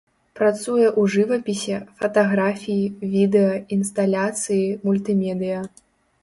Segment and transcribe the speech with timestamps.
[0.37, 5.61] Працуе ў жывапісе, фатаграфіі, відэа, інсталяцыі, мультымедыя.